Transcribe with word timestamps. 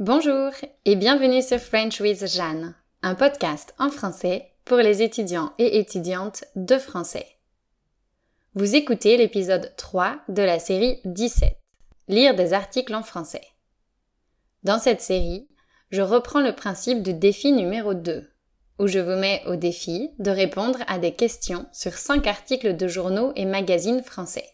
Bonjour 0.00 0.52
et 0.86 0.96
bienvenue 0.96 1.42
sur 1.42 1.58
French 1.58 2.00
with 2.00 2.26
Jeanne, 2.26 2.74
un 3.02 3.14
podcast 3.14 3.74
en 3.78 3.90
français 3.90 4.50
pour 4.64 4.78
les 4.78 5.02
étudiants 5.02 5.52
et 5.58 5.78
étudiantes 5.78 6.44
de 6.56 6.78
français. 6.78 7.26
Vous 8.54 8.74
écoutez 8.74 9.18
l'épisode 9.18 9.74
3 9.76 10.16
de 10.30 10.40
la 10.40 10.58
série 10.58 11.02
17, 11.04 11.54
Lire 12.08 12.34
des 12.34 12.54
articles 12.54 12.94
en 12.94 13.02
français. 13.02 13.44
Dans 14.62 14.78
cette 14.78 15.02
série, 15.02 15.50
je 15.90 16.00
reprends 16.00 16.40
le 16.40 16.54
principe 16.54 17.02
du 17.02 17.12
défi 17.12 17.52
numéro 17.52 17.92
2, 17.92 18.26
où 18.78 18.86
je 18.86 19.00
vous 19.00 19.20
mets 19.20 19.42
au 19.44 19.56
défi 19.56 20.12
de 20.18 20.30
répondre 20.30 20.78
à 20.86 20.98
des 20.98 21.12
questions 21.12 21.66
sur 21.74 21.92
5 21.92 22.26
articles 22.26 22.74
de 22.74 22.88
journaux 22.88 23.34
et 23.36 23.44
magazines 23.44 24.02
français. 24.02 24.48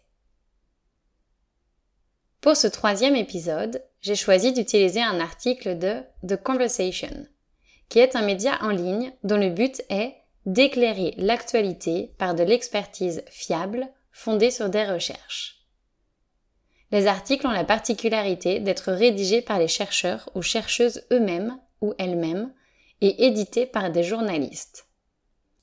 Pour 2.41 2.57
ce 2.57 2.67
troisième 2.67 3.17
épisode, 3.17 3.83
j'ai 4.07 4.15
choisi 4.15 4.53
d'utiliser 4.53 5.03
un 5.03 5.19
article 5.19 5.77
de 5.79 6.01
The 6.25 6.41
Conversation, 6.41 7.27
qui 7.89 7.99
est 7.99 8.15
un 8.15 8.23
média 8.23 8.57
en 8.63 8.69
ligne 8.69 9.13
dont 9.25 9.37
le 9.37 9.51
but 9.51 9.83
est 9.91 10.15
d'éclairer 10.45 11.13
l'actualité 11.17 12.15
par 12.17 12.37
de 12.37 12.45
l'expertise 12.45 13.25
fiable 13.29 13.89
fondée 14.13 14.53
sur 14.53 14.69
des 14.69 14.85
recherches. 14.85 15.67
Les 16.93 17.09
articles 17.09 17.49
ont 17.49 17.51
la 17.51 17.65
particularité 17.65 18.61
d'être 18.61 18.93
rédigés 18.93 19.43
par 19.43 19.59
les 19.59 19.67
chercheurs 19.67 20.31
ou 20.37 20.41
chercheuses 20.43 21.03
eux-mêmes 21.13 21.59
ou 21.81 21.93
elles-mêmes 21.99 22.53
et 23.01 23.27
édités 23.27 23.67
par 23.67 23.91
des 23.91 24.05
journalistes. 24.05 24.87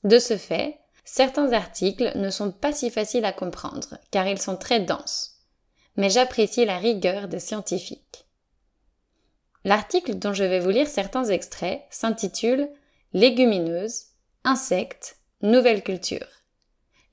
De 0.02 0.18
ce 0.18 0.36
fait, 0.36 0.80
certains 1.06 1.54
articles 1.54 2.12
ne 2.16 2.28
sont 2.28 2.52
pas 2.52 2.74
si 2.74 2.90
faciles 2.90 3.24
à 3.24 3.32
comprendre 3.32 3.96
car 4.10 4.28
ils 4.28 4.38
sont 4.38 4.58
très 4.58 4.80
denses 4.80 5.34
mais 5.96 6.10
j'apprécie 6.10 6.64
la 6.64 6.78
rigueur 6.78 7.28
des 7.28 7.38
scientifiques. 7.38 8.23
L'article 9.64 10.16
dont 10.16 10.34
je 10.34 10.44
vais 10.44 10.60
vous 10.60 10.70
lire 10.70 10.88
certains 10.88 11.24
extraits 11.24 11.82
s'intitule 11.90 12.68
Légumineuses, 13.14 14.06
insectes, 14.44 15.16
nouvelle 15.40 15.82
culture. 15.82 16.26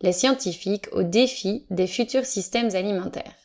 Les 0.02 0.12
scientifiques 0.12 0.88
au 0.92 1.04
défi 1.04 1.66
des 1.70 1.88
futurs 1.88 2.26
systèmes 2.26 2.76
alimentaires. 2.76 3.36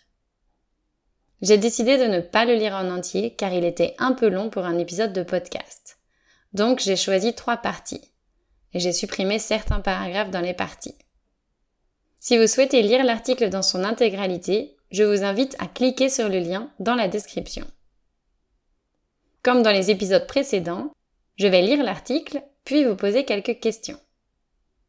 J'ai 1.42 1.58
décidé 1.58 1.98
de 1.98 2.04
ne 2.04 2.20
pas 2.20 2.46
le 2.46 2.54
lire 2.54 2.74
en 2.74 2.90
entier 2.90 3.34
car 3.34 3.52
il 3.52 3.64
était 3.64 3.94
un 3.98 4.12
peu 4.12 4.28
long 4.28 4.48
pour 4.48 4.64
un 4.64 4.78
épisode 4.78 5.12
de 5.12 5.22
podcast. 5.22 5.98
Donc 6.52 6.80
j'ai 6.80 6.96
choisi 6.96 7.34
trois 7.34 7.58
parties. 7.58 8.10
Et 8.72 8.80
j'ai 8.80 8.92
supprimé 8.92 9.38
certains 9.38 9.80
paragraphes 9.80 10.30
dans 10.30 10.40
les 10.40 10.54
parties. 10.54 10.96
Si 12.18 12.38
vous 12.38 12.46
souhaitez 12.46 12.82
lire 12.82 13.04
l'article 13.04 13.50
dans 13.50 13.62
son 13.62 13.84
intégralité, 13.84 14.76
je 14.90 15.04
vous 15.04 15.22
invite 15.22 15.54
à 15.58 15.66
cliquer 15.66 16.08
sur 16.08 16.28
le 16.28 16.40
lien 16.40 16.70
dans 16.80 16.94
la 16.94 17.06
description. 17.06 17.66
Comme 19.46 19.62
dans 19.62 19.70
les 19.70 19.92
épisodes 19.92 20.26
précédents, 20.26 20.90
je 21.36 21.46
vais 21.46 21.62
lire 21.62 21.84
l'article 21.84 22.42
puis 22.64 22.82
vous 22.82 22.96
poser 22.96 23.24
quelques 23.24 23.60
questions. 23.60 24.00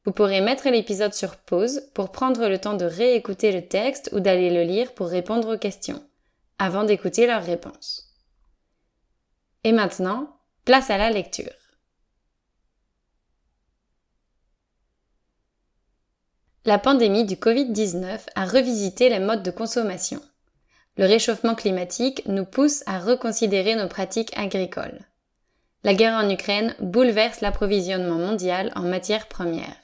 Vous 0.03 0.11
pourrez 0.11 0.41
mettre 0.41 0.67
l'épisode 0.69 1.13
sur 1.13 1.35
pause 1.35 1.83
pour 1.93 2.11
prendre 2.11 2.47
le 2.47 2.57
temps 2.57 2.73
de 2.73 2.85
réécouter 2.85 3.51
le 3.51 3.67
texte 3.67 4.09
ou 4.13 4.19
d'aller 4.19 4.49
le 4.49 4.63
lire 4.63 4.95
pour 4.95 5.09
répondre 5.09 5.53
aux 5.53 5.59
questions, 5.59 6.03
avant 6.57 6.85
d'écouter 6.85 7.27
leurs 7.27 7.43
réponses. 7.43 8.15
Et 9.63 9.73
maintenant, 9.73 10.39
place 10.65 10.89
à 10.89 10.97
la 10.97 11.11
lecture. 11.11 11.53
La 16.65 16.79
pandémie 16.79 17.25
du 17.25 17.35
Covid-19 17.35 18.21
a 18.33 18.45
revisité 18.45 19.09
les 19.09 19.19
modes 19.19 19.43
de 19.43 19.51
consommation. 19.51 20.19
Le 20.97 21.05
réchauffement 21.05 21.55
climatique 21.55 22.23
nous 22.27 22.45
pousse 22.45 22.83
à 22.85 22.99
reconsidérer 22.99 23.75
nos 23.75 23.87
pratiques 23.87 24.35
agricoles. 24.35 24.99
La 25.83 25.93
guerre 25.93 26.13
en 26.15 26.29
Ukraine 26.29 26.75
bouleverse 26.79 27.41
l'approvisionnement 27.41 28.17
mondial 28.17 28.71
en 28.75 28.81
matières 28.81 29.27
premières. 29.27 29.75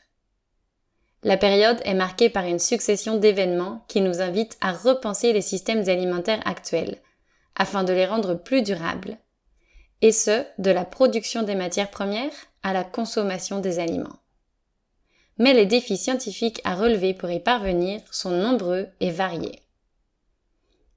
La 1.24 1.38
période 1.38 1.80
est 1.86 1.94
marquée 1.94 2.30
par 2.30 2.46
une 2.46 2.60
succession 2.60 3.18
d'événements 3.18 3.86
qui 3.88 4.02
nous 4.02 4.20
invitent 4.20 4.58
à 4.60 4.74
repenser 4.74 5.32
les 5.32 5.42
systèmes 5.42 5.88
alimentaires 5.88 6.42
actuels, 6.46 6.98
afin 7.56 7.84
de 7.84 7.94
les 7.94 8.06
rendre 8.06 8.34
plus 8.34 8.62
durables, 8.62 9.18
et 10.02 10.12
ce, 10.12 10.44
de 10.58 10.72
la 10.72 10.84
production 10.84 11.44
des 11.44 11.56
matières 11.56 11.92
premières 11.92 12.34
à 12.64 12.74
la 12.74 12.84
consommation 12.84 13.60
des 13.60 13.80
aliments 13.80 14.18
mais 15.38 15.54
les 15.54 15.66
défis 15.66 15.98
scientifiques 15.98 16.62
à 16.64 16.76
relever 16.76 17.14
pour 17.14 17.32
y 17.32 17.40
parvenir 17.40 18.02
sont 18.12 18.32
nombreux 18.32 18.88
et 19.00 19.12
variés. 19.12 19.63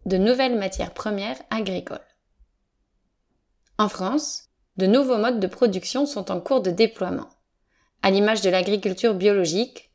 De 0.07 0.19
nouvelles 0.19 0.57
matières 0.57 0.95
premières 0.95 1.43
agricoles. 1.51 1.99
En 3.77 3.89
France, 3.89 4.45
de 4.77 4.87
nouveaux 4.87 5.19
modes 5.19 5.41
de 5.41 5.49
production 5.49 6.07
sont 6.07 6.31
en 6.31 6.41
cours 6.41 6.63
de 6.63 6.71
déploiement, 6.71 7.29
à 8.05 8.13
l'image 8.13 8.41
de 8.41 8.49
l'agriculture 8.49 9.15
biologique 9.15 9.91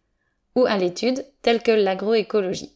ou 0.55 0.65
à 0.65 0.75
l'étude 0.75 1.25
telle 1.41 1.63
que 1.63 1.71
l'agroécologie. 1.71 2.75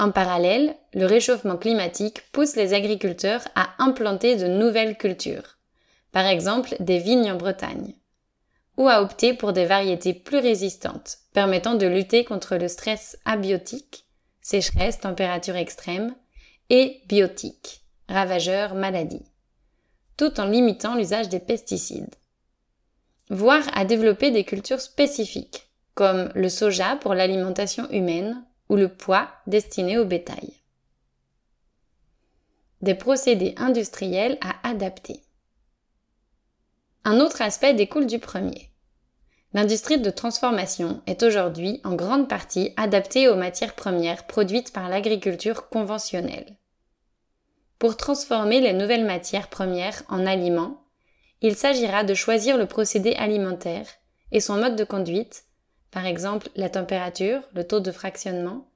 En 0.00 0.10
parallèle, 0.10 0.74
le 0.94 1.06
réchauffement 1.06 1.56
climatique 1.56 2.28
pousse 2.32 2.56
les 2.56 2.74
agriculteurs 2.74 3.46
à 3.54 3.68
implanter 3.78 4.34
de 4.34 4.48
nouvelles 4.48 4.98
cultures, 4.98 5.58
par 6.10 6.26
exemple 6.26 6.74
des 6.80 6.98
vignes 6.98 7.30
en 7.30 7.36
Bretagne 7.36 7.94
ou 8.76 8.88
à 8.88 9.00
opter 9.00 9.32
pour 9.32 9.52
des 9.52 9.66
variétés 9.66 10.12
plus 10.12 10.38
résistantes, 10.38 11.18
permettant 11.34 11.74
de 11.74 11.86
lutter 11.86 12.24
contre 12.24 12.56
le 12.56 12.66
stress 12.66 13.16
abiotique, 13.24 14.06
sécheresse, 14.40 14.98
température 14.98 15.54
extrême, 15.54 16.16
et 16.72 17.02
biotique, 17.06 17.82
ravageur, 18.08 18.74
maladie, 18.74 19.26
tout 20.16 20.40
en 20.40 20.46
limitant 20.46 20.94
l'usage 20.94 21.28
des 21.28 21.38
pesticides. 21.38 22.14
Voire 23.28 23.64
à 23.74 23.84
développer 23.84 24.30
des 24.30 24.44
cultures 24.44 24.80
spécifiques, 24.80 25.68
comme 25.94 26.32
le 26.34 26.48
soja 26.48 26.96
pour 26.96 27.12
l'alimentation 27.12 27.90
humaine 27.90 28.42
ou 28.70 28.76
le 28.76 28.88
pois 28.88 29.28
destiné 29.46 29.98
au 29.98 30.06
bétail. 30.06 30.62
Des 32.80 32.94
procédés 32.94 33.54
industriels 33.58 34.38
à 34.40 34.66
adapter. 34.66 35.20
Un 37.04 37.20
autre 37.20 37.42
aspect 37.42 37.74
découle 37.74 38.06
du 38.06 38.18
premier. 38.18 38.70
L'industrie 39.52 40.00
de 40.00 40.08
transformation 40.08 41.02
est 41.06 41.22
aujourd'hui 41.22 41.82
en 41.84 41.94
grande 41.96 42.30
partie 42.30 42.72
adaptée 42.78 43.28
aux 43.28 43.36
matières 43.36 43.74
premières 43.74 44.26
produites 44.26 44.72
par 44.72 44.88
l'agriculture 44.88 45.68
conventionnelle. 45.68 46.56
Pour 47.82 47.96
transformer 47.96 48.60
les 48.60 48.74
nouvelles 48.74 49.04
matières 49.04 49.48
premières 49.48 50.04
en 50.08 50.24
aliments, 50.24 50.84
il 51.40 51.56
s'agira 51.56 52.04
de 52.04 52.14
choisir 52.14 52.56
le 52.56 52.66
procédé 52.66 53.14
alimentaire 53.14 53.88
et 54.30 54.38
son 54.38 54.56
mode 54.56 54.76
de 54.76 54.84
conduite, 54.84 55.46
par 55.90 56.06
exemple 56.06 56.48
la 56.54 56.70
température, 56.70 57.42
le 57.54 57.66
taux 57.66 57.80
de 57.80 57.90
fractionnement, 57.90 58.68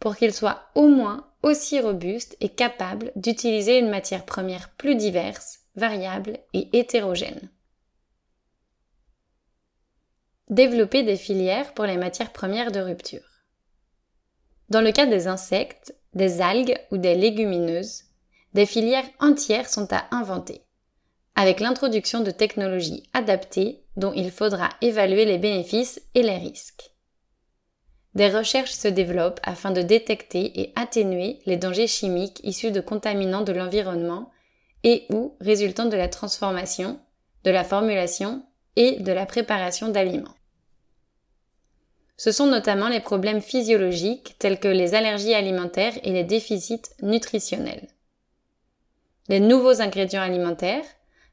pour 0.00 0.16
qu'il 0.16 0.32
soit 0.32 0.62
au 0.74 0.88
moins 0.88 1.28
aussi 1.42 1.78
robuste 1.78 2.38
et 2.40 2.48
capable 2.48 3.12
d'utiliser 3.16 3.78
une 3.78 3.90
matière 3.90 4.24
première 4.24 4.70
plus 4.70 4.94
diverse, 4.94 5.58
variable 5.76 6.38
et 6.54 6.70
hétérogène. 6.72 7.50
Développer 10.48 11.02
des 11.02 11.18
filières 11.18 11.74
pour 11.74 11.84
les 11.84 11.98
matières 11.98 12.32
premières 12.32 12.72
de 12.72 12.80
rupture. 12.80 13.28
Dans 14.70 14.80
le 14.80 14.92
cas 14.92 15.04
des 15.04 15.26
insectes, 15.26 15.94
des 16.14 16.40
algues 16.40 16.78
ou 16.90 16.96
des 16.96 17.14
légumineuses, 17.14 18.07
des 18.54 18.66
filières 18.66 19.08
entières 19.20 19.68
sont 19.68 19.88
à 19.92 20.06
inventer, 20.10 20.62
avec 21.34 21.60
l'introduction 21.60 22.20
de 22.20 22.30
technologies 22.30 23.04
adaptées 23.12 23.82
dont 23.96 24.12
il 24.14 24.30
faudra 24.30 24.70
évaluer 24.80 25.24
les 25.24 25.38
bénéfices 25.38 26.00
et 26.14 26.22
les 26.22 26.36
risques. 26.36 26.90
Des 28.14 28.30
recherches 28.30 28.72
se 28.72 28.88
développent 28.88 29.40
afin 29.42 29.70
de 29.70 29.82
détecter 29.82 30.60
et 30.60 30.72
atténuer 30.76 31.40
les 31.46 31.56
dangers 31.56 31.86
chimiques 31.86 32.40
issus 32.42 32.72
de 32.72 32.80
contaminants 32.80 33.42
de 33.42 33.52
l'environnement 33.52 34.30
et 34.82 35.04
ou 35.10 35.36
résultant 35.40 35.86
de 35.86 35.96
la 35.96 36.08
transformation, 36.08 36.98
de 37.44 37.50
la 37.50 37.64
formulation 37.64 38.42
et 38.76 38.96
de 39.00 39.12
la 39.12 39.26
préparation 39.26 39.88
d'aliments. 39.88 40.34
Ce 42.16 42.32
sont 42.32 42.46
notamment 42.46 42.88
les 42.88 43.00
problèmes 43.00 43.40
physiologiques 43.40 44.34
tels 44.38 44.58
que 44.58 44.66
les 44.66 44.94
allergies 44.94 45.34
alimentaires 45.34 45.94
et 46.02 46.12
les 46.12 46.24
déficits 46.24 46.82
nutritionnels. 47.02 47.86
Les 49.28 49.40
nouveaux 49.40 49.82
ingrédients 49.82 50.22
alimentaires, 50.22 50.84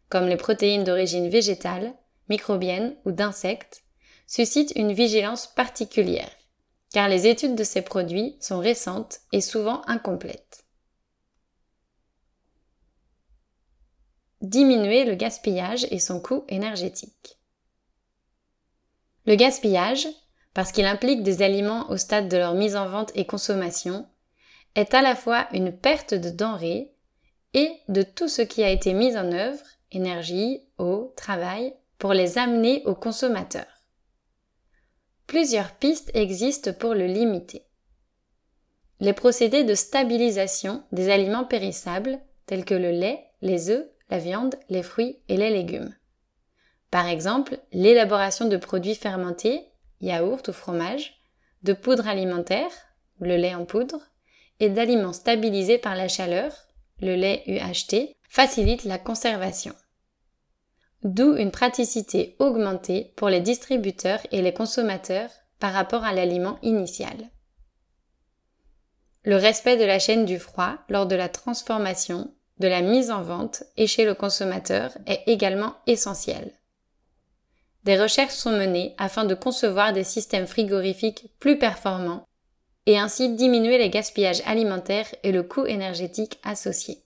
comme 0.10 0.28
les 0.28 0.36
protéines 0.36 0.84
d'origine 0.84 1.30
végétale, 1.30 1.94
microbienne 2.30 2.96
ou 3.06 3.12
d'insectes, 3.12 3.84
suscitent 4.28 4.74
une 4.76 4.92
vigilance 4.92 5.48
particulière, 5.48 6.30
car 6.92 7.08
les 7.08 7.28
études 7.28 7.56
de 7.56 7.64
ces 7.64 7.82
produits 7.82 8.36
sont 8.42 8.60
récentes 8.60 9.20
et 9.32 9.42
souvent 9.42 9.82
incomplètes. 9.88 10.66
Diminuer 14.42 15.06
le 15.06 15.16
gaspillage 15.16 15.88
et 15.90 16.00
son 16.00 16.20
coût 16.20 16.44
énergétique. 16.50 17.40
Le 19.26 19.36
gaspillage, 19.36 20.08
parce 20.54 20.72
qu'il 20.72 20.86
implique 20.86 21.24
des 21.24 21.42
aliments 21.42 21.90
au 21.90 21.98
stade 21.98 22.30
de 22.30 22.38
leur 22.38 22.54
mise 22.54 22.76
en 22.76 22.88
vente 22.88 23.12
et 23.16 23.26
consommation, 23.26 24.08
est 24.76 24.94
à 24.94 25.02
la 25.02 25.16
fois 25.16 25.48
une 25.54 25.76
perte 25.76 26.14
de 26.14 26.30
denrées 26.30 26.95
et 27.56 27.72
de 27.88 28.04
tout 28.04 28.28
ce 28.28 28.42
qui 28.42 28.64
a 28.64 28.70
été 28.70 28.94
mis 28.94 29.18
en 29.18 29.32
œuvre, 29.32 29.64
énergie, 29.92 30.62
eau, 30.78 31.14
travail, 31.16 31.74
pour 31.98 32.14
les 32.14 32.38
amener 32.38 32.84
aux 32.86 32.96
consommateurs. 32.96 33.66
Plusieurs 35.26 35.72
pistes 35.72 36.12
existent 36.14 36.74
pour 36.74 36.94
le 36.94 37.08
limiter. 37.08 37.66
Les 39.00 39.14
procédés 39.14 39.64
de 39.64 39.74
stabilisation 39.74 40.84
des 40.92 41.10
aliments 41.10 41.46
périssables, 41.46 42.20
tels 42.46 42.66
que 42.66 42.76
le 42.76 42.92
lait, 42.92 43.26
les 43.42 43.70
œufs, 43.70 43.88
la 44.10 44.20
viande, 44.20 44.56
les 44.70 44.84
fruits 44.84 45.18
et 45.30 45.38
les 45.38 45.50
légumes. 45.50 45.96
Par 46.92 47.08
exemple, 47.08 47.58
l'élaboration 47.72 48.48
de 48.50 48.58
produits 48.58 48.96
fermentés, 48.96 49.66
yaourt 50.02 50.48
ou 50.50 50.54
fromage, 50.54 51.22
de 51.64 51.72
poudre 51.72 52.08
alimentaire, 52.08 52.72
le 53.22 53.38
lait 53.38 53.56
en 53.56 53.66
poudre, 53.66 54.02
et 54.60 54.70
d'aliments 54.70 55.14
stabilisés 55.14 55.78
par 55.78 55.96
la 55.96 56.08
chaleur, 56.08 56.65
le 57.02 57.16
lait 57.16 57.44
UHT, 57.48 58.16
facilite 58.30 58.84
la 58.84 58.98
conservation. 58.98 59.74
D'où 61.04 61.36
une 61.36 61.52
praticité 61.52 62.36
augmentée 62.40 63.14
pour 63.16 63.30
les 63.30 63.42
distributeurs 63.42 64.22
et 64.32 64.42
les 64.42 64.54
consommateurs 64.54 65.30
par 65.60 65.74
rapport 65.74 66.04
à 66.04 66.14
l'aliment 66.14 66.58
initial. 66.62 67.30
Le 69.24 69.36
respect 69.36 69.78
de 69.78 69.86
la 69.86 70.00
chaîne 70.00 70.26
du 70.26 70.40
froid 70.40 70.78
lors 70.90 71.06
de 71.08 71.16
la 71.16 71.30
transformation, 71.30 72.34
de 72.60 72.68
la 72.68 72.82
mise 72.82 73.12
en 73.12 73.22
vente 73.22 73.64
et 73.78 73.88
chez 73.88 74.06
le 74.06 74.14
consommateur 74.14 74.92
est 75.08 75.24
également 75.28 75.76
essentiel. 75.88 76.52
Des 77.84 78.00
recherches 78.00 78.34
sont 78.34 78.52
menées 78.52 78.96
afin 78.98 79.26
de 79.26 79.36
concevoir 79.36 79.94
des 79.94 80.04
systèmes 80.04 80.48
frigorifiques 80.48 81.30
plus 81.40 81.60
performants 81.60 82.28
et 82.86 82.98
ainsi 82.98 83.36
diminuer 83.36 83.78
les 83.78 83.90
gaspillages 83.90 84.42
alimentaires 84.46 85.08
et 85.24 85.32
le 85.32 85.44
coût 85.44 85.66
énergétique 85.66 86.40
associé. 86.44 87.04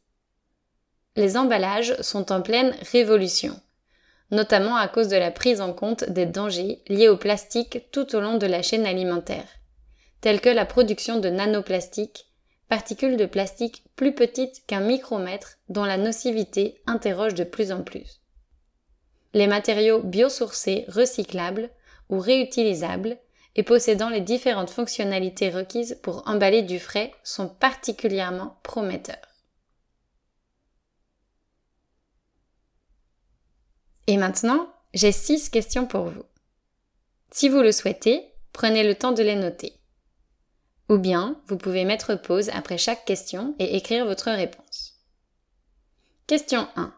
Les 1.15 1.37
emballages 1.37 1.99
sont 2.01 2.31
en 2.31 2.41
pleine 2.41 2.75
révolution, 2.91 3.59
notamment 4.31 4.75
à 4.75 4.87
cause 4.87 5.07
de 5.07 5.17
la 5.17 5.31
prise 5.31 5.61
en 5.61 5.73
compte 5.73 6.09
des 6.09 6.25
dangers 6.25 6.81
liés 6.87 7.07
au 7.07 7.17
plastique 7.17 7.89
tout 7.91 8.15
au 8.15 8.19
long 8.19 8.37
de 8.37 8.45
la 8.45 8.61
chaîne 8.61 8.85
alimentaire, 8.85 9.47
tels 10.21 10.41
que 10.41 10.49
la 10.49 10.65
production 10.65 11.19
de 11.19 11.29
nanoplastiques, 11.29 12.27
particules 12.67 13.17
de 13.17 13.25
plastique 13.25 13.83
plus 13.95 14.13
petites 14.13 14.65
qu'un 14.67 14.81
micromètre 14.81 15.57
dont 15.69 15.85
la 15.85 15.97
nocivité 15.97 16.81
interroge 16.85 17.33
de 17.33 17.43
plus 17.43 17.71
en 17.71 17.81
plus. 17.81 18.21
Les 19.33 19.47
matériaux 19.47 20.01
biosourcés 20.01 20.85
recyclables 20.87 21.69
ou 22.09 22.19
réutilisables 22.19 23.17
et 23.59 23.63
possédant 23.63 24.07
les 24.07 24.21
différentes 24.21 24.69
fonctionnalités 24.69 25.49
requises 25.49 25.99
pour 26.01 26.25
emballer 26.29 26.61
du 26.61 26.79
frais 26.79 27.13
sont 27.25 27.49
particulièrement 27.49 28.57
prometteurs. 28.63 29.17
Et 34.07 34.15
maintenant, 34.15 34.73
j'ai 34.93 35.11
six 35.11 35.49
questions 35.49 35.85
pour 35.85 36.05
vous. 36.05 36.23
Si 37.31 37.49
vous 37.49 37.59
le 37.59 37.73
souhaitez, 37.73 38.31
prenez 38.53 38.85
le 38.85 38.95
temps 38.95 39.11
de 39.11 39.23
les 39.23 39.35
noter. 39.35 39.73
Ou 40.87 40.97
bien, 40.97 41.41
vous 41.47 41.57
pouvez 41.57 41.83
mettre 41.83 42.15
pause 42.15 42.49
après 42.53 42.77
chaque 42.77 43.03
question 43.03 43.55
et 43.59 43.75
écrire 43.75 44.05
votre 44.05 44.31
réponse. 44.31 45.01
Question 46.27 46.65
1. 46.77 46.93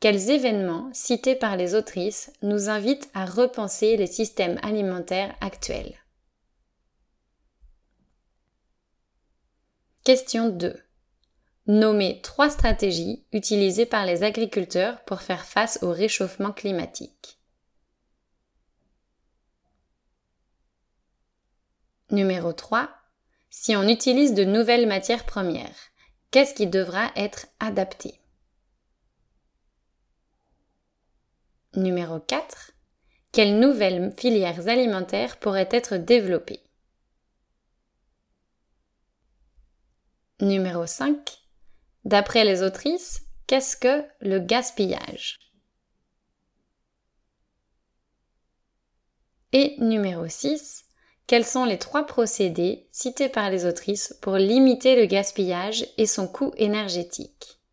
Quels 0.00 0.30
événements 0.30 0.90
cités 0.92 1.34
par 1.34 1.56
les 1.56 1.74
autrices 1.74 2.30
nous 2.42 2.68
invitent 2.68 3.10
à 3.14 3.24
repenser 3.24 3.96
les 3.96 4.06
systèmes 4.06 4.58
alimentaires 4.62 5.34
actuels? 5.40 5.94
Question 10.04 10.50
2. 10.50 10.78
Nommez 11.66 12.20
trois 12.20 12.50
stratégies 12.50 13.24
utilisées 13.32 13.86
par 13.86 14.04
les 14.04 14.22
agriculteurs 14.22 15.02
pour 15.04 15.22
faire 15.22 15.46
face 15.46 15.78
au 15.80 15.90
réchauffement 15.90 16.52
climatique. 16.52 17.38
Numéro 22.10 22.52
3. 22.52 22.90
Si 23.48 23.74
on 23.76 23.88
utilise 23.88 24.34
de 24.34 24.44
nouvelles 24.44 24.86
matières 24.86 25.24
premières, 25.24 25.74
qu'est-ce 26.30 26.52
qui 26.52 26.66
devra 26.66 27.10
être 27.16 27.46
adapté? 27.60 28.20
Numéro 31.76 32.20
4. 32.20 32.70
Quelles 33.32 33.58
nouvelles 33.58 34.12
filières 34.16 34.68
alimentaires 34.68 35.38
pourraient 35.38 35.68
être 35.72 35.96
développées? 35.96 36.62
Numéro 40.40 40.86
5. 40.86 41.16
D'après 42.04 42.44
les 42.44 42.62
autrices, 42.62 43.22
qu'est-ce 43.48 43.76
que 43.76 44.04
le 44.20 44.38
gaspillage? 44.38 45.40
Et 49.52 49.76
numéro 49.80 50.28
6, 50.28 50.84
quels 51.26 51.44
sont 51.44 51.64
les 51.64 51.78
trois 51.78 52.06
procédés 52.06 52.88
cités 52.92 53.28
par 53.28 53.50
les 53.50 53.66
autrices 53.66 54.16
pour 54.22 54.36
limiter 54.36 54.94
le 54.94 55.06
gaspillage 55.06 55.86
et 55.98 56.06
son 56.06 56.28
coût 56.28 56.52
énergétique? 56.56 57.63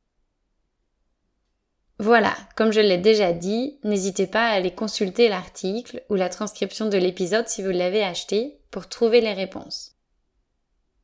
Voilà, 2.01 2.35
comme 2.55 2.71
je 2.71 2.81
l'ai 2.81 2.97
déjà 2.97 3.31
dit, 3.31 3.77
n'hésitez 3.83 4.25
pas 4.25 4.47
à 4.47 4.53
aller 4.53 4.73
consulter 4.73 5.29
l'article 5.29 6.01
ou 6.09 6.15
la 6.15 6.29
transcription 6.29 6.89
de 6.89 6.97
l'épisode 6.97 7.47
si 7.47 7.61
vous 7.61 7.69
l'avez 7.69 8.03
acheté 8.03 8.59
pour 8.71 8.89
trouver 8.89 9.21
les 9.21 9.33
réponses. 9.33 9.91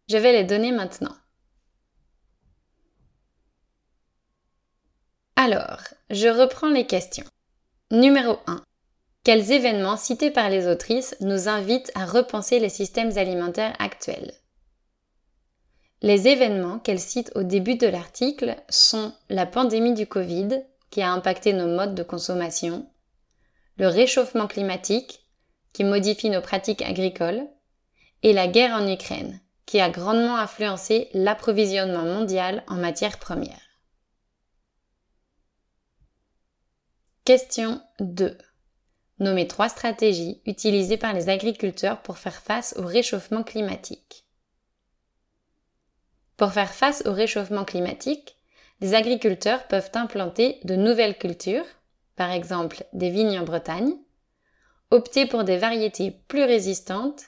Je 0.09 0.17
vais 0.17 0.31
les 0.31 0.44
donner 0.44 0.71
maintenant. 0.71 1.15
Alors, 5.35 5.81
je 6.09 6.29
reprends 6.29 6.71
les 6.71 6.88
questions. 6.88 7.27
Numéro 7.91 8.39
1. 8.47 8.63
Quels 9.23 9.51
événements 9.51 9.97
cités 9.97 10.31
par 10.31 10.50
les 10.50 10.65
autrices 10.65 11.15
nous 11.21 11.47
invitent 11.47 11.91
à 11.93 12.07
repenser 12.07 12.59
les 12.59 12.69
systèmes 12.69 13.15
alimentaires 13.19 13.75
actuels? 13.77 14.33
Les 16.01 16.27
événements 16.27 16.79
qu'elles 16.79 17.00
citent 17.00 17.33
au 17.35 17.43
début 17.43 17.75
de 17.75 17.85
l'article 17.85 18.55
sont 18.67 19.13
la 19.29 19.45
pandémie 19.45 19.93
du 19.93 20.07
Covid, 20.07 20.63
qui 20.89 21.01
a 21.01 21.12
impacté 21.12 21.54
nos 21.54 21.68
modes 21.68 21.95
de 21.95 22.04
consommation, 22.04 22.89
le 23.78 23.88
réchauffement 23.88 24.48
climatique, 24.48 25.28
qui 25.74 25.84
modifie 25.84 26.30
nos 26.30 26.42
pratiques 26.42 26.81
agricoles, 26.81 27.48
et 28.24 28.34
la 28.34 28.48
guerre 28.48 28.74
en 28.74 28.88
Ukraine, 28.92 29.39
qui 29.66 29.80
a 29.80 29.89
grandement 29.89 30.38
influencé 30.38 31.10
l'approvisionnement 31.13 32.04
mondial 32.04 32.63
en 32.68 32.75
matières 32.75 33.19
premières. 33.19 33.62
Question 37.25 37.82
2. 38.00 38.38
Nommez 39.20 39.48
trois 39.48 39.67
stratégies 39.67 40.41
utilisées 40.46 40.98
par 40.98 41.13
les 41.13 41.27
agriculteurs 41.27 42.01
pour 42.01 42.17
faire 42.17 42.41
face 42.41 42.74
au 42.77 42.86
réchauffement 42.86 43.44
climatique. 43.44 44.25
Pour 46.38 46.53
faire 46.53 46.72
face 46.72 47.03
au 47.06 47.12
réchauffement 47.12 47.65
climatique, 47.65 48.37
les 48.79 48.93
agriculteurs 48.93 49.67
peuvent 49.67 49.89
implanter 49.93 50.60
de 50.63 50.75
nouvelles 50.75 51.17
cultures, 51.17 51.65
par 52.15 52.31
exemple 52.31 52.84
des 52.93 53.10
vignes 53.10 53.39
en 53.39 53.43
Bretagne, 53.43 53.93
opter 54.91 55.25
pour 55.25 55.43
des 55.43 55.57
variétés 55.57 56.12
plus 56.27 56.43
résistantes 56.43 57.24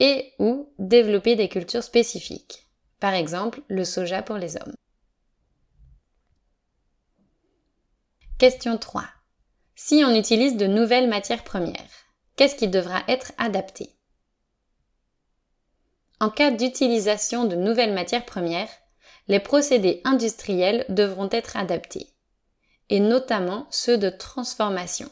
et 0.00 0.32
ou 0.38 0.72
développer 0.78 1.36
des 1.36 1.48
cultures 1.48 1.82
spécifiques, 1.82 2.68
par 3.00 3.14
exemple 3.14 3.62
le 3.68 3.84
soja 3.84 4.22
pour 4.22 4.36
les 4.36 4.56
hommes. 4.56 4.74
Question 8.38 8.76
3. 8.76 9.04
Si 9.74 10.02
on 10.04 10.14
utilise 10.14 10.56
de 10.56 10.66
nouvelles 10.66 11.08
matières 11.08 11.44
premières, 11.44 11.74
qu'est-ce 12.36 12.56
qui 12.56 12.68
devra 12.68 13.02
être 13.08 13.32
adapté? 13.38 13.90
En 16.20 16.30
cas 16.30 16.50
d'utilisation 16.50 17.44
de 17.44 17.56
nouvelles 17.56 17.92
matières 17.92 18.24
premières, 18.24 18.70
les 19.28 19.40
procédés 19.40 20.00
industriels 20.04 20.84
devront 20.88 21.28
être 21.32 21.56
adaptés, 21.56 22.08
et 22.90 23.00
notamment 23.00 23.66
ceux 23.70 23.98
de 23.98 24.10
transformation, 24.10 25.08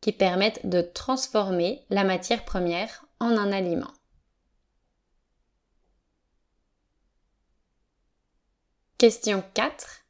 qui 0.00 0.12
permettent 0.12 0.66
de 0.68 0.80
transformer 0.82 1.84
la 1.90 2.04
matière 2.04 2.44
première 2.44 3.06
en 3.20 3.36
un 3.36 3.52
aliment. 3.52 3.92
Question 8.98 9.42
4. 9.54 10.02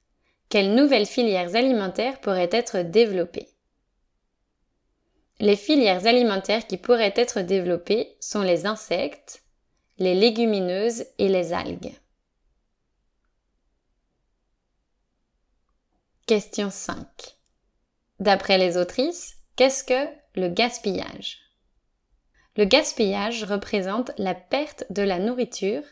Quelles 0.48 0.74
nouvelles 0.74 1.06
filières 1.06 1.56
alimentaires 1.56 2.20
pourraient 2.20 2.50
être 2.52 2.78
développées? 2.78 3.48
Les 5.40 5.56
filières 5.56 6.06
alimentaires 6.06 6.66
qui 6.66 6.76
pourraient 6.76 7.14
être 7.16 7.40
développées 7.40 8.16
sont 8.20 8.42
les 8.42 8.66
insectes, 8.66 9.42
les 9.98 10.14
légumineuses 10.14 11.06
et 11.18 11.28
les 11.28 11.52
algues. 11.52 11.92
Question 16.26 16.70
5. 16.70 17.06
D'après 18.18 18.56
les 18.56 18.78
autrices, 18.78 19.36
qu'est-ce 19.56 19.84
que 19.84 20.08
le 20.34 20.48
gaspillage? 20.48 21.36
Le 22.56 22.64
gaspillage 22.64 23.44
représente 23.44 24.10
la 24.16 24.34
perte 24.34 24.84
de 24.88 25.02
la 25.02 25.18
nourriture 25.18 25.82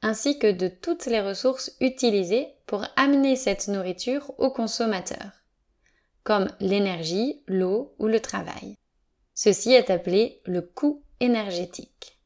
ainsi 0.00 0.38
que 0.38 0.52
de 0.52 0.68
toutes 0.68 1.06
les 1.06 1.20
ressources 1.20 1.72
utilisées 1.80 2.54
pour 2.66 2.86
amener 2.94 3.34
cette 3.34 3.66
nourriture 3.66 4.32
au 4.38 4.48
consommateur, 4.48 5.32
comme 6.22 6.48
l'énergie, 6.60 7.42
l'eau 7.48 7.96
ou 7.98 8.06
le 8.06 8.20
travail. 8.20 8.78
Ceci 9.34 9.72
est 9.72 9.90
appelé 9.90 10.40
le 10.44 10.62
coût 10.62 11.02
énergétique. 11.18 12.20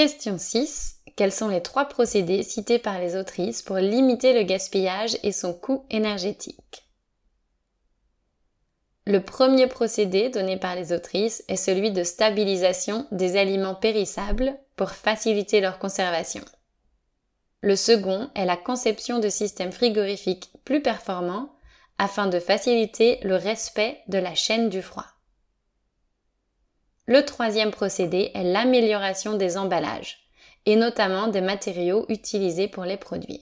Question 0.00 0.38
6. 0.38 0.96
Quels 1.14 1.30
sont 1.30 1.48
les 1.48 1.60
trois 1.60 1.84
procédés 1.84 2.42
cités 2.42 2.78
par 2.78 2.98
les 2.98 3.16
autrices 3.16 3.60
pour 3.60 3.76
limiter 3.76 4.32
le 4.32 4.44
gaspillage 4.44 5.18
et 5.22 5.30
son 5.30 5.52
coût 5.52 5.84
énergétique? 5.90 6.88
Le 9.04 9.22
premier 9.22 9.66
procédé 9.66 10.30
donné 10.30 10.56
par 10.56 10.74
les 10.74 10.94
autrices 10.94 11.44
est 11.48 11.56
celui 11.56 11.90
de 11.90 12.02
stabilisation 12.02 13.06
des 13.12 13.36
aliments 13.36 13.74
périssables 13.74 14.56
pour 14.74 14.92
faciliter 14.92 15.60
leur 15.60 15.78
conservation. 15.78 16.46
Le 17.60 17.76
second 17.76 18.30
est 18.34 18.46
la 18.46 18.56
conception 18.56 19.18
de 19.18 19.28
systèmes 19.28 19.70
frigorifiques 19.70 20.50
plus 20.64 20.80
performants 20.80 21.52
afin 21.98 22.26
de 22.26 22.40
faciliter 22.40 23.18
le 23.22 23.36
respect 23.36 24.00
de 24.08 24.16
la 24.16 24.34
chaîne 24.34 24.70
du 24.70 24.80
froid. 24.80 25.04
Le 27.10 27.24
troisième 27.24 27.72
procédé 27.72 28.30
est 28.34 28.44
l'amélioration 28.44 29.36
des 29.36 29.56
emballages, 29.56 30.20
et 30.64 30.76
notamment 30.76 31.26
des 31.26 31.40
matériaux 31.40 32.06
utilisés 32.08 32.68
pour 32.68 32.84
les 32.84 32.96
produire. 32.96 33.40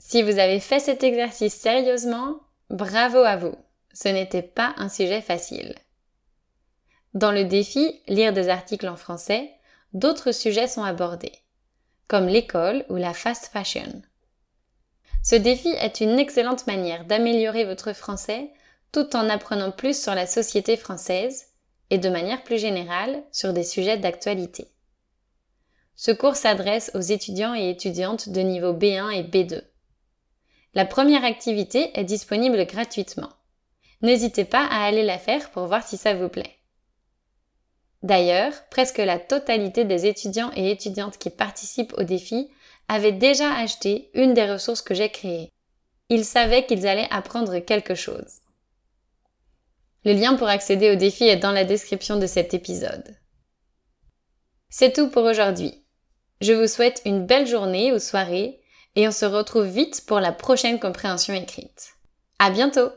Si 0.00 0.22
vous 0.24 0.40
avez 0.40 0.58
fait 0.58 0.80
cet 0.80 1.04
exercice 1.04 1.54
sérieusement, 1.54 2.40
bravo 2.68 3.18
à 3.18 3.36
vous. 3.36 3.54
Ce 3.92 4.08
n'était 4.08 4.42
pas 4.42 4.74
un 4.76 4.88
sujet 4.88 5.20
facile. 5.20 5.76
Dans 7.14 7.30
le 7.30 7.44
défi 7.44 8.02
Lire 8.08 8.32
des 8.32 8.48
articles 8.48 8.88
en 8.88 8.96
français, 8.96 9.52
d'autres 9.92 10.32
sujets 10.32 10.66
sont 10.66 10.82
abordés, 10.82 11.44
comme 12.08 12.26
l'école 12.26 12.84
ou 12.88 12.96
la 12.96 13.14
fast 13.14 13.52
fashion. 13.52 14.02
Ce 15.22 15.36
défi 15.36 15.68
est 15.68 16.00
une 16.00 16.18
excellente 16.18 16.66
manière 16.66 17.04
d'améliorer 17.04 17.64
votre 17.64 17.92
français 17.92 18.50
tout 18.94 19.16
en 19.16 19.28
apprenant 19.28 19.72
plus 19.72 20.00
sur 20.00 20.14
la 20.14 20.28
société 20.28 20.76
française 20.76 21.48
et 21.90 21.98
de 21.98 22.08
manière 22.08 22.44
plus 22.44 22.58
générale 22.58 23.24
sur 23.32 23.52
des 23.52 23.64
sujets 23.64 23.98
d'actualité. 23.98 24.68
Ce 25.96 26.12
cours 26.12 26.36
s'adresse 26.36 26.92
aux 26.94 27.00
étudiants 27.00 27.56
et 27.56 27.70
étudiantes 27.70 28.28
de 28.28 28.40
niveau 28.40 28.72
B1 28.72 29.10
et 29.10 29.24
B2. 29.24 29.62
La 30.74 30.84
première 30.84 31.24
activité 31.24 31.90
est 31.98 32.04
disponible 32.04 32.64
gratuitement. 32.66 33.30
N'hésitez 34.00 34.44
pas 34.44 34.64
à 34.64 34.84
aller 34.84 35.02
la 35.02 35.18
faire 35.18 35.50
pour 35.50 35.66
voir 35.66 35.84
si 35.84 35.96
ça 35.96 36.14
vous 36.14 36.28
plaît. 36.28 36.54
D'ailleurs, 38.04 38.52
presque 38.70 38.98
la 38.98 39.18
totalité 39.18 39.84
des 39.84 40.06
étudiants 40.06 40.52
et 40.54 40.70
étudiantes 40.70 41.18
qui 41.18 41.30
participent 41.30 41.94
au 41.98 42.04
défi 42.04 42.48
avaient 42.86 43.12
déjà 43.12 43.54
acheté 43.54 44.10
une 44.14 44.34
des 44.34 44.48
ressources 44.48 44.82
que 44.82 44.94
j'ai 44.94 45.08
créées. 45.08 45.50
Ils 46.10 46.24
savaient 46.24 46.64
qu'ils 46.64 46.86
allaient 46.86 47.08
apprendre 47.10 47.58
quelque 47.58 47.96
chose. 47.96 48.43
Le 50.04 50.12
lien 50.12 50.34
pour 50.34 50.48
accéder 50.48 50.90
au 50.90 50.96
défi 50.96 51.24
est 51.24 51.36
dans 51.36 51.52
la 51.52 51.64
description 51.64 52.18
de 52.18 52.26
cet 52.26 52.54
épisode. 52.54 53.16
C'est 54.68 54.92
tout 54.92 55.08
pour 55.08 55.24
aujourd'hui. 55.24 55.84
Je 56.40 56.52
vous 56.52 56.66
souhaite 56.66 57.00
une 57.04 57.26
belle 57.26 57.46
journée 57.46 57.92
ou 57.92 57.98
soirée 57.98 58.60
et 58.96 59.08
on 59.08 59.12
se 59.12 59.24
retrouve 59.24 59.66
vite 59.66 60.04
pour 60.06 60.20
la 60.20 60.32
prochaine 60.32 60.78
compréhension 60.78 61.34
écrite. 61.34 61.94
À 62.38 62.50
bientôt! 62.50 62.90